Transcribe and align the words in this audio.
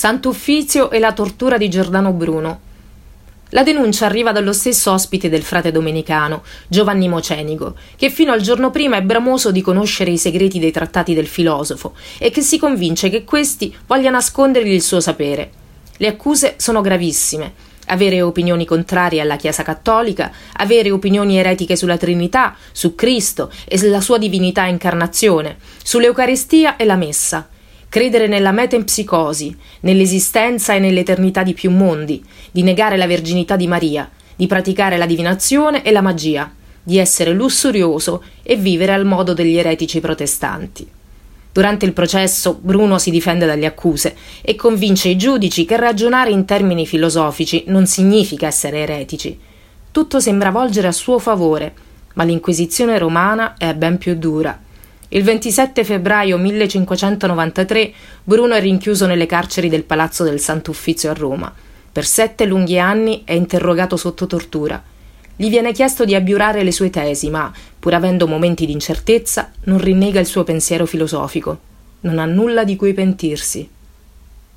Sant'Uffizio 0.00 0.90
e 0.90 0.98
la 0.98 1.12
tortura 1.12 1.58
di 1.58 1.68
Giordano 1.68 2.12
Bruno. 2.12 2.60
La 3.50 3.62
denuncia 3.62 4.06
arriva 4.06 4.32
dallo 4.32 4.54
stesso 4.54 4.92
ospite 4.92 5.28
del 5.28 5.42
frate 5.42 5.72
domenicano, 5.72 6.42
Giovanni 6.68 7.06
Mocenigo, 7.06 7.74
che 7.96 8.08
fino 8.08 8.32
al 8.32 8.40
giorno 8.40 8.70
prima 8.70 8.96
è 8.96 9.02
bramoso 9.02 9.50
di 9.50 9.60
conoscere 9.60 10.10
i 10.10 10.16
segreti 10.16 10.58
dei 10.58 10.70
trattati 10.70 11.12
del 11.12 11.26
filosofo 11.26 11.92
e 12.16 12.30
che 12.30 12.40
si 12.40 12.58
convince 12.58 13.10
che 13.10 13.24
questi 13.24 13.76
voglia 13.86 14.08
nascondergli 14.08 14.72
il 14.72 14.80
suo 14.80 15.00
sapere. 15.00 15.50
Le 15.98 16.06
accuse 16.06 16.54
sono 16.56 16.80
gravissime. 16.80 17.52
Avere 17.88 18.22
opinioni 18.22 18.64
contrarie 18.64 19.20
alla 19.20 19.36
Chiesa 19.36 19.62
cattolica, 19.62 20.32
avere 20.54 20.90
opinioni 20.90 21.36
eretiche 21.36 21.76
sulla 21.76 21.98
Trinità, 21.98 22.56
su 22.72 22.94
Cristo 22.94 23.52
e 23.66 23.76
sulla 23.76 24.00
sua 24.00 24.16
divinità 24.16 24.64
incarnazione, 24.64 25.58
sull'Eucaristia 25.84 26.76
e 26.76 26.86
la 26.86 26.96
Messa 26.96 27.46
credere 27.90 28.28
nella 28.28 28.52
metempsicosi, 28.52 29.54
nell'esistenza 29.80 30.74
e 30.74 30.78
nell'eternità 30.78 31.42
di 31.42 31.54
più 31.54 31.72
mondi, 31.72 32.24
di 32.52 32.62
negare 32.62 32.96
la 32.96 33.08
verginità 33.08 33.56
di 33.56 33.66
Maria, 33.66 34.08
di 34.36 34.46
praticare 34.46 34.96
la 34.96 35.06
divinazione 35.06 35.82
e 35.82 35.90
la 35.90 36.00
magia, 36.00 36.50
di 36.82 36.98
essere 36.98 37.32
lussurioso 37.32 38.22
e 38.44 38.54
vivere 38.54 38.92
al 38.92 39.04
modo 39.04 39.34
degli 39.34 39.56
eretici 39.56 39.98
protestanti. 39.98 40.88
Durante 41.52 41.84
il 41.84 41.92
processo 41.92 42.56
Bruno 42.62 42.96
si 42.98 43.10
difende 43.10 43.44
dalle 43.44 43.66
accuse 43.66 44.14
e 44.40 44.54
convince 44.54 45.08
i 45.08 45.16
giudici 45.16 45.64
che 45.64 45.76
ragionare 45.76 46.30
in 46.30 46.44
termini 46.44 46.86
filosofici 46.86 47.64
non 47.66 47.86
significa 47.86 48.46
essere 48.46 48.78
eretici. 48.78 49.36
Tutto 49.90 50.20
sembra 50.20 50.52
volgere 50.52 50.86
a 50.86 50.92
suo 50.92 51.18
favore, 51.18 51.74
ma 52.14 52.22
l'Inquisizione 52.22 52.98
romana 52.98 53.56
è 53.58 53.74
ben 53.74 53.98
più 53.98 54.14
dura. 54.14 54.68
Il 55.12 55.24
27 55.24 55.82
febbraio 55.82 56.38
1593 56.38 57.92
Bruno 58.22 58.54
è 58.54 58.60
rinchiuso 58.60 59.06
nelle 59.06 59.26
carceri 59.26 59.68
del 59.68 59.82
Palazzo 59.82 60.22
del 60.22 60.38
Sant'Uffizio 60.38 61.10
a 61.10 61.14
Roma. 61.14 61.52
Per 61.90 62.06
sette 62.06 62.44
lunghi 62.44 62.78
anni 62.78 63.22
è 63.24 63.32
interrogato 63.32 63.96
sotto 63.96 64.28
tortura. 64.28 64.80
Gli 65.34 65.48
viene 65.48 65.72
chiesto 65.72 66.04
di 66.04 66.14
abiurare 66.14 66.62
le 66.62 66.70
sue 66.70 66.90
tesi, 66.90 67.28
ma, 67.28 67.52
pur 67.80 67.92
avendo 67.92 68.28
momenti 68.28 68.66
di 68.66 68.72
incertezza, 68.72 69.50
non 69.64 69.78
rinnega 69.78 70.20
il 70.20 70.26
suo 70.26 70.44
pensiero 70.44 70.86
filosofico. 70.86 71.58
Non 72.02 72.20
ha 72.20 72.24
nulla 72.24 72.62
di 72.62 72.76
cui 72.76 72.94
pentirsi. 72.94 73.68